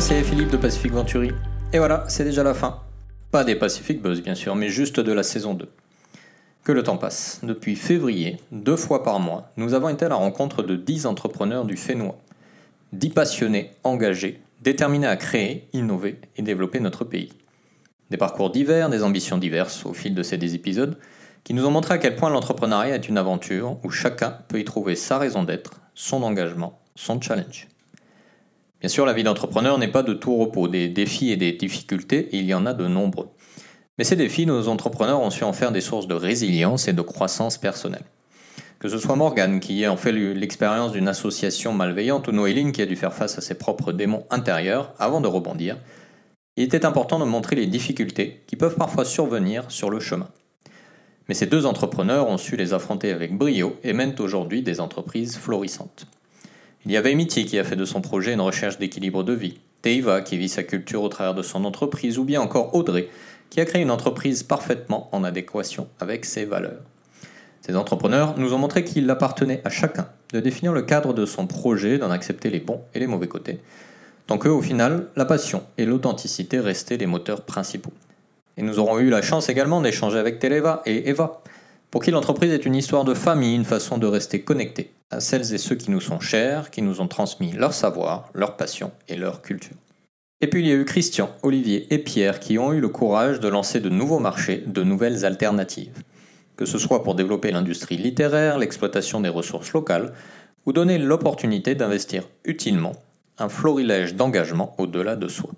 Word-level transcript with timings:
c'est 0.00 0.22
Philippe 0.22 0.50
de 0.50 0.56
Pacific 0.56 0.92
Venturi. 0.92 1.32
Et 1.72 1.78
voilà, 1.78 2.04
c'est 2.08 2.22
déjà 2.22 2.44
la 2.44 2.54
fin. 2.54 2.82
Pas 3.32 3.42
des 3.42 3.56
Pacific 3.56 4.00
Buzz 4.00 4.22
bien 4.22 4.36
sûr, 4.36 4.54
mais 4.54 4.68
juste 4.68 5.00
de 5.00 5.12
la 5.12 5.24
saison 5.24 5.54
2. 5.54 5.68
Que 6.62 6.70
le 6.72 6.84
temps 6.84 6.98
passe. 6.98 7.40
Depuis 7.42 7.74
février, 7.74 8.36
deux 8.52 8.76
fois 8.76 9.02
par 9.02 9.18
mois, 9.18 9.50
nous 9.56 9.74
avons 9.74 9.88
été 9.88 10.04
à 10.04 10.08
la 10.08 10.14
rencontre 10.14 10.62
de 10.62 10.76
10 10.76 11.06
entrepreneurs 11.06 11.64
du 11.64 11.76
Fénois. 11.76 12.18
10 12.92 13.10
passionnés, 13.10 13.72
engagés, 13.82 14.40
déterminés 14.62 15.08
à 15.08 15.16
créer, 15.16 15.68
innover 15.72 16.20
et 16.36 16.42
développer 16.42 16.78
notre 16.78 17.04
pays. 17.04 17.32
Des 18.10 18.16
parcours 18.16 18.50
divers, 18.50 18.90
des 18.90 19.02
ambitions 19.02 19.38
diverses 19.38 19.84
au 19.84 19.94
fil 19.94 20.14
de 20.14 20.22
ces 20.22 20.36
10 20.36 20.54
épisodes, 20.54 20.96
qui 21.42 21.54
nous 21.54 21.66
ont 21.66 21.72
montré 21.72 21.94
à 21.94 21.98
quel 21.98 22.14
point 22.14 22.30
l'entrepreneuriat 22.30 22.94
est 22.94 23.08
une 23.08 23.18
aventure 23.18 23.78
où 23.82 23.90
chacun 23.90 24.38
peut 24.46 24.60
y 24.60 24.64
trouver 24.64 24.94
sa 24.94 25.18
raison 25.18 25.42
d'être, 25.42 25.80
son 25.94 26.22
engagement, 26.22 26.78
son 26.94 27.20
challenge. 27.20 27.66
Bien 28.80 28.88
sûr, 28.88 29.06
la 29.06 29.12
vie 29.12 29.24
d'entrepreneur 29.24 29.78
n'est 29.78 29.88
pas 29.88 30.02
de 30.02 30.14
tout 30.14 30.36
repos, 30.36 30.68
des 30.68 30.88
défis 30.88 31.30
et 31.30 31.36
des 31.36 31.52
difficultés, 31.52 32.28
il 32.32 32.44
y 32.44 32.54
en 32.54 32.64
a 32.64 32.74
de 32.74 32.86
nombreux. 32.86 33.28
Mais 33.98 34.04
ces 34.04 34.14
défis, 34.14 34.46
nos 34.46 34.68
entrepreneurs 34.68 35.20
ont 35.20 35.30
su 35.30 35.42
en 35.42 35.52
faire 35.52 35.72
des 35.72 35.80
sources 35.80 36.06
de 36.06 36.14
résilience 36.14 36.86
et 36.86 36.92
de 36.92 37.02
croissance 37.02 37.58
personnelle. 37.58 38.04
Que 38.78 38.88
ce 38.88 38.98
soit 38.98 39.16
Morgan 39.16 39.58
qui 39.58 39.84
a 39.84 39.92
en 39.92 39.96
fait 39.96 40.12
l'expérience 40.12 40.92
d'une 40.92 41.08
association 41.08 41.72
malveillante 41.72 42.28
ou 42.28 42.32
Noéline 42.32 42.70
qui 42.70 42.80
a 42.80 42.86
dû 42.86 42.94
faire 42.94 43.12
face 43.12 43.36
à 43.36 43.40
ses 43.40 43.54
propres 43.54 43.92
démons 43.92 44.24
intérieurs 44.30 44.94
avant 45.00 45.20
de 45.20 45.26
rebondir, 45.26 45.76
il 46.56 46.62
était 46.62 46.86
important 46.86 47.18
de 47.18 47.24
montrer 47.24 47.56
les 47.56 47.66
difficultés 47.66 48.44
qui 48.46 48.54
peuvent 48.54 48.76
parfois 48.76 49.04
survenir 49.04 49.64
sur 49.68 49.90
le 49.90 49.98
chemin. 49.98 50.28
Mais 51.28 51.34
ces 51.34 51.46
deux 51.46 51.66
entrepreneurs 51.66 52.28
ont 52.28 52.38
su 52.38 52.56
les 52.56 52.72
affronter 52.72 53.10
avec 53.10 53.36
brio 53.36 53.76
et 53.82 53.92
mènent 53.92 54.14
aujourd'hui 54.20 54.62
des 54.62 54.80
entreprises 54.80 55.36
florissantes. 55.36 56.06
Il 56.86 56.92
y 56.92 56.96
avait 56.96 57.12
Emiti 57.12 57.44
qui 57.44 57.58
a 57.58 57.64
fait 57.64 57.76
de 57.76 57.84
son 57.84 58.00
projet 58.00 58.32
une 58.32 58.40
recherche 58.40 58.78
d'équilibre 58.78 59.24
de 59.24 59.32
vie, 59.32 59.58
Teiva 59.82 60.20
qui 60.20 60.36
vit 60.38 60.48
sa 60.48 60.62
culture 60.62 61.02
au 61.02 61.08
travers 61.08 61.34
de 61.34 61.42
son 61.42 61.64
entreprise, 61.64 62.18
ou 62.18 62.24
bien 62.24 62.40
encore 62.40 62.74
Audrey 62.74 63.08
qui 63.50 63.60
a 63.60 63.64
créé 63.64 63.82
une 63.82 63.90
entreprise 63.90 64.42
parfaitement 64.42 65.08
en 65.12 65.24
adéquation 65.24 65.88
avec 66.00 66.24
ses 66.24 66.44
valeurs. 66.44 66.82
Ces 67.62 67.76
entrepreneurs 67.76 68.38
nous 68.38 68.52
ont 68.54 68.58
montré 68.58 68.84
qu'il 68.84 69.08
appartenait 69.10 69.60
à 69.64 69.70
chacun 69.70 70.08
de 70.32 70.40
définir 70.40 70.72
le 70.72 70.82
cadre 70.82 71.14
de 71.14 71.26
son 71.26 71.46
projet, 71.46 71.98
d'en 71.98 72.10
accepter 72.10 72.50
les 72.50 72.60
bons 72.60 72.82
et 72.94 72.98
les 72.98 73.06
mauvais 73.06 73.28
côtés, 73.28 73.60
tant 74.26 74.38
que, 74.38 74.48
au 74.48 74.62
final, 74.62 75.06
la 75.16 75.24
passion 75.24 75.62
et 75.78 75.86
l'authenticité 75.86 76.60
restaient 76.60 76.98
les 76.98 77.06
moteurs 77.06 77.42
principaux. 77.42 77.92
Et 78.56 78.62
nous 78.62 78.78
aurons 78.78 78.98
eu 78.98 79.08
la 79.08 79.22
chance 79.22 79.48
également 79.48 79.80
d'échanger 79.80 80.18
avec 80.18 80.38
Televa 80.38 80.82
et 80.84 81.08
Eva, 81.08 81.42
pour 81.90 82.02
qui 82.02 82.10
l'entreprise 82.10 82.52
est 82.52 82.66
une 82.66 82.74
histoire 82.74 83.04
de 83.04 83.14
famille, 83.14 83.56
une 83.56 83.64
façon 83.64 83.98
de 83.98 84.06
rester 84.06 84.42
connecté 84.42 84.90
à 85.10 85.20
celles 85.20 85.54
et 85.54 85.58
ceux 85.58 85.74
qui 85.74 85.90
nous 85.90 86.00
sont 86.00 86.20
chers, 86.20 86.70
qui 86.70 86.82
nous 86.82 87.00
ont 87.00 87.08
transmis 87.08 87.52
leur 87.52 87.72
savoir, 87.72 88.28
leur 88.34 88.56
passion 88.56 88.92
et 89.08 89.16
leur 89.16 89.42
culture. 89.42 89.76
Et 90.40 90.46
puis 90.46 90.60
il 90.60 90.68
y 90.68 90.72
a 90.72 90.76
eu 90.76 90.84
Christian, 90.84 91.30
Olivier 91.42 91.92
et 91.92 91.98
Pierre 91.98 92.38
qui 92.38 92.58
ont 92.58 92.72
eu 92.72 92.80
le 92.80 92.88
courage 92.88 93.40
de 93.40 93.48
lancer 93.48 93.80
de 93.80 93.88
nouveaux 93.88 94.20
marchés, 94.20 94.62
de 94.66 94.82
nouvelles 94.82 95.24
alternatives. 95.24 96.02
Que 96.56 96.64
ce 96.64 96.78
soit 96.78 97.02
pour 97.02 97.14
développer 97.14 97.50
l'industrie 97.50 97.96
littéraire, 97.96 98.58
l'exploitation 98.58 99.20
des 99.20 99.28
ressources 99.28 99.72
locales, 99.72 100.12
ou 100.66 100.72
donner 100.72 100.98
l'opportunité 100.98 101.74
d'investir 101.74 102.28
utilement 102.44 102.92
un 103.38 103.48
florilège 103.48 104.14
d'engagement 104.14 104.74
au-delà 104.78 105.16
de 105.16 105.28
soi. 105.28 105.50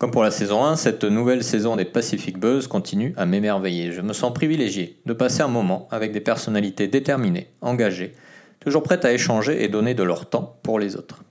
Comme 0.00 0.12
pour 0.12 0.22
la 0.22 0.30
saison 0.30 0.64
1, 0.64 0.76
cette 0.76 1.04
nouvelle 1.04 1.44
saison 1.44 1.76
des 1.76 1.84
Pacific 1.84 2.38
Buzz 2.38 2.68
continue 2.68 3.12
à 3.18 3.26
m'émerveiller. 3.26 3.92
Je 3.92 4.00
me 4.00 4.14
sens 4.14 4.32
privilégié 4.32 4.98
de 5.04 5.12
passer 5.12 5.42
un 5.42 5.48
moment 5.48 5.88
avec 5.90 6.12
des 6.12 6.22
personnalités 6.22 6.88
déterminées, 6.88 7.48
engagées, 7.60 8.14
toujours 8.60 8.82
prêtes 8.82 9.04
à 9.04 9.12
échanger 9.12 9.62
et 9.62 9.68
donner 9.68 9.92
de 9.92 10.02
leur 10.02 10.30
temps 10.30 10.56
pour 10.62 10.78
les 10.78 10.96
autres. 10.96 11.22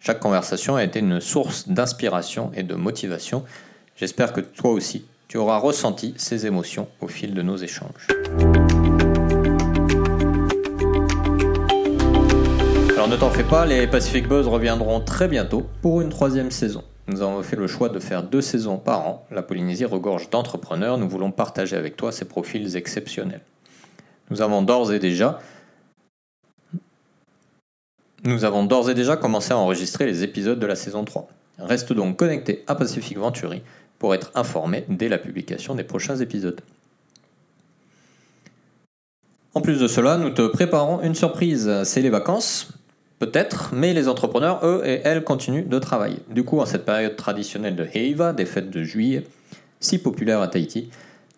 Chaque 0.00 0.18
conversation 0.18 0.74
a 0.74 0.82
été 0.82 0.98
une 0.98 1.20
source 1.20 1.68
d'inspiration 1.68 2.50
et 2.56 2.64
de 2.64 2.74
motivation. 2.74 3.44
J'espère 3.94 4.32
que 4.32 4.40
toi 4.40 4.72
aussi, 4.72 5.04
tu 5.28 5.36
auras 5.36 5.58
ressenti 5.58 6.12
ces 6.16 6.46
émotions 6.46 6.88
au 7.00 7.06
fil 7.06 7.32
de 7.32 7.42
nos 7.42 7.58
échanges. 7.58 8.08
Alors 12.90 13.06
ne 13.06 13.16
t'en 13.16 13.30
fais 13.30 13.44
pas, 13.44 13.66
les 13.66 13.86
Pacific 13.86 14.26
Buzz 14.26 14.48
reviendront 14.48 14.98
très 14.98 15.28
bientôt 15.28 15.64
pour 15.80 16.00
une 16.00 16.08
troisième 16.08 16.50
saison. 16.50 16.82
Nous 17.10 17.22
avons 17.22 17.42
fait 17.42 17.56
le 17.56 17.66
choix 17.66 17.88
de 17.88 17.98
faire 17.98 18.22
deux 18.22 18.40
saisons 18.40 18.78
par 18.78 19.06
an. 19.06 19.26
La 19.32 19.42
Polynésie 19.42 19.84
regorge 19.84 20.30
d'entrepreneurs. 20.30 20.96
Nous 20.96 21.08
voulons 21.08 21.32
partager 21.32 21.76
avec 21.76 21.96
toi 21.96 22.12
ces 22.12 22.24
profils 22.24 22.76
exceptionnels. 22.76 23.40
Nous 24.30 24.42
avons 24.42 24.62
d'ores 24.62 24.92
et 24.92 25.00
déjà 25.00 25.40
nous 28.22 28.44
avons 28.44 28.64
d'ores 28.64 28.90
et 28.90 28.94
déjà 28.94 29.16
commencé 29.16 29.52
à 29.52 29.56
enregistrer 29.56 30.04
les 30.04 30.22
épisodes 30.22 30.58
de 30.58 30.66
la 30.66 30.76
saison 30.76 31.04
3. 31.04 31.26
Reste 31.58 31.94
donc 31.94 32.18
connecté 32.18 32.64
à 32.66 32.74
Pacific 32.74 33.16
Venturi 33.16 33.62
pour 33.98 34.14
être 34.14 34.30
informé 34.34 34.84
dès 34.88 35.08
la 35.08 35.16
publication 35.16 35.74
des 35.74 35.84
prochains 35.84 36.16
épisodes. 36.16 36.60
En 39.54 39.62
plus 39.62 39.80
de 39.80 39.88
cela, 39.88 40.18
nous 40.18 40.30
te 40.30 40.46
préparons 40.46 41.00
une 41.00 41.14
surprise. 41.14 41.82
C'est 41.84 42.02
les 42.02 42.10
vacances, 42.10 42.72
Peut-être, 43.20 43.74
mais 43.74 43.92
les 43.92 44.08
entrepreneurs, 44.08 44.60
eux 44.64 44.82
et 44.86 45.02
elles, 45.04 45.22
continuent 45.22 45.68
de 45.68 45.78
travailler. 45.78 46.16
Du 46.30 46.42
coup, 46.42 46.58
en 46.58 46.64
cette 46.64 46.86
période 46.86 47.16
traditionnelle 47.16 47.76
de 47.76 47.86
Heiva, 47.92 48.32
des 48.32 48.46
fêtes 48.46 48.70
de 48.70 48.82
juillet, 48.82 49.24
si 49.78 49.98
populaire 49.98 50.40
à 50.40 50.48
Tahiti, 50.48 50.88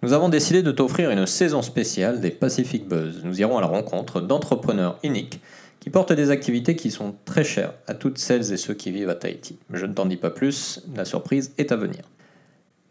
nous 0.00 0.12
avons 0.12 0.28
décidé 0.28 0.62
de 0.62 0.71
t'offrir 0.71 1.10
une 1.10 1.26
saison 1.26 1.60
spéciale 1.60 2.21
des 2.21 2.31
Pacific 2.31 2.87
Buzz. 2.87 3.22
Nous 3.25 3.41
irons 3.41 3.59
à 3.59 3.60
la 3.60 3.66
rencontre 3.66 4.21
d'entrepreneurs 4.21 5.00
uniques 5.03 5.41
qui 5.81 5.91
portent 5.91 6.12
des 6.12 6.31
activités 6.31 6.76
qui 6.76 6.92
sont 6.92 7.16
très 7.25 7.42
chères 7.42 7.75
à 7.88 7.94
toutes 7.94 8.19
celles 8.19 8.53
et 8.53 8.56
ceux 8.56 8.75
qui 8.75 8.92
vivent 8.92 9.10
à 9.10 9.16
Tahiti. 9.16 9.59
Je 9.72 9.84
ne 9.84 9.92
t'en 9.92 10.06
dis 10.06 10.16
pas 10.16 10.31
plus, 10.31 10.82
la 10.94 11.04
surprise 11.04 11.53
est 11.59 11.72
à 11.72 11.76
venir. 11.76 12.03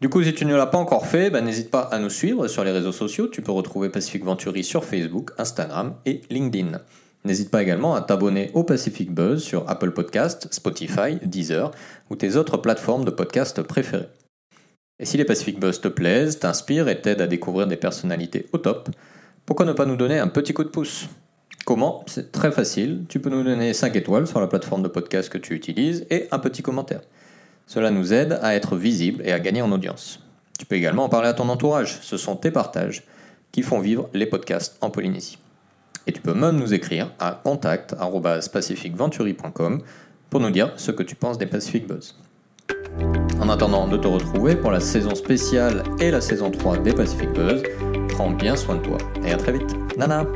Du 0.02 0.10
coup, 0.10 0.22
si 0.22 0.34
tu 0.34 0.44
ne 0.44 0.54
l'as 0.54 0.66
pas 0.66 0.76
encore 0.76 1.06
fait, 1.06 1.30
ben, 1.30 1.42
n'hésite 1.42 1.70
pas 1.70 1.80
à 1.80 1.98
nous 1.98 2.10
suivre 2.10 2.46
sur 2.46 2.62
les 2.62 2.72
réseaux 2.72 2.92
sociaux. 2.92 3.28
Tu 3.28 3.40
peux 3.40 3.52
retrouver 3.52 3.88
Pacific 3.88 4.22
Venturi 4.22 4.62
sur 4.62 4.84
Facebook, 4.84 5.30
Instagram 5.38 5.94
et 6.04 6.20
LinkedIn. 6.28 6.78
N'hésite 7.24 7.50
pas 7.50 7.62
également 7.62 7.94
à 7.94 8.00
t'abonner 8.00 8.50
au 8.54 8.64
Pacific 8.64 9.12
Buzz 9.12 9.42
sur 9.42 9.68
Apple 9.70 9.92
Podcast, 9.92 10.48
Spotify, 10.50 11.16
Deezer 11.24 11.70
ou 12.10 12.16
tes 12.16 12.36
autres 12.36 12.56
plateformes 12.56 13.04
de 13.04 13.10
podcast 13.10 13.62
préférées. 13.62 14.08
Et 14.98 15.04
si 15.04 15.16
les 15.16 15.24
Pacific 15.24 15.58
Buzz 15.60 15.80
te 15.80 15.88
plaisent, 15.88 16.40
t'inspirent 16.40 16.88
et 16.88 17.00
t'aident 17.00 17.22
à 17.22 17.26
découvrir 17.26 17.66
des 17.66 17.76
personnalités 17.76 18.46
au 18.52 18.58
top, 18.58 18.88
pourquoi 19.46 19.66
ne 19.66 19.72
pas 19.72 19.86
nous 19.86 19.96
donner 19.96 20.18
un 20.18 20.28
petit 20.28 20.52
coup 20.52 20.64
de 20.64 20.68
pouce? 20.68 21.08
Comment? 21.64 22.04
C'est 22.08 22.32
très 22.32 22.50
facile, 22.50 23.04
tu 23.08 23.20
peux 23.20 23.30
nous 23.30 23.44
donner 23.44 23.72
5 23.72 23.94
étoiles 23.94 24.26
sur 24.26 24.40
la 24.40 24.48
plateforme 24.48 24.82
de 24.82 24.88
podcast 24.88 25.28
que 25.28 25.38
tu 25.38 25.54
utilises 25.54 26.06
et 26.10 26.26
un 26.32 26.40
petit 26.40 26.62
commentaire. 26.62 27.02
Cela 27.66 27.92
nous 27.92 28.12
aide 28.12 28.38
à 28.42 28.56
être 28.56 28.76
visible 28.76 29.22
et 29.24 29.32
à 29.32 29.38
gagner 29.38 29.62
en 29.62 29.70
audience. 29.70 30.20
Tu 30.58 30.66
peux 30.66 30.74
également 30.74 31.04
en 31.04 31.08
parler 31.08 31.28
à 31.28 31.34
ton 31.34 31.48
entourage, 31.48 32.00
ce 32.02 32.16
sont 32.16 32.34
tes 32.34 32.50
partages 32.50 33.04
qui 33.52 33.62
font 33.62 33.78
vivre 33.78 34.08
les 34.12 34.26
podcasts 34.26 34.76
en 34.80 34.90
Polynésie. 34.90 35.38
Et 36.06 36.12
tu 36.12 36.20
peux 36.20 36.34
même 36.34 36.56
nous 36.56 36.74
écrire 36.74 37.10
à 37.18 37.40
contact.pacificventuri.com 37.42 39.80
pour 40.30 40.40
nous 40.40 40.50
dire 40.50 40.72
ce 40.76 40.90
que 40.90 41.02
tu 41.02 41.14
penses 41.14 41.38
des 41.38 41.46
Pacific 41.46 41.86
Buzz. 41.86 42.18
En 43.40 43.48
attendant 43.48 43.88
de 43.88 43.96
te 43.96 44.06
retrouver 44.06 44.56
pour 44.56 44.70
la 44.70 44.80
saison 44.80 45.14
spéciale 45.14 45.82
et 45.98 46.10
la 46.10 46.20
saison 46.20 46.50
3 46.50 46.76
des 46.78 46.92
Pacific 46.92 47.32
Buzz, 47.32 47.62
prends 48.10 48.30
bien 48.30 48.56
soin 48.56 48.76
de 48.76 48.82
toi 48.82 48.98
et 49.24 49.32
à 49.32 49.36
très 49.36 49.52
vite. 49.52 49.74
Nana 49.96 50.26